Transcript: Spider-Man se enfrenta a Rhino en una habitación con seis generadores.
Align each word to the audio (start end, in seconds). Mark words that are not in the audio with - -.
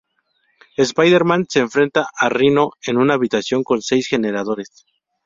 Spider-Man 0.79 1.45
se 1.47 1.59
enfrenta 1.59 2.07
a 2.11 2.27
Rhino 2.27 2.71
en 2.87 2.97
una 2.97 3.13
habitación 3.13 3.63
con 3.63 3.83
seis 3.83 4.07
generadores. 4.07 4.83